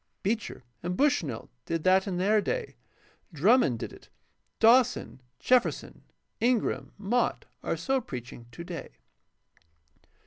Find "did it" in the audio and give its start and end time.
3.77-4.09